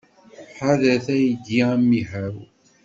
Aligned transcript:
Ḥadret, 0.57 1.07
aydi 1.15 1.57
amihaw! 1.71 2.35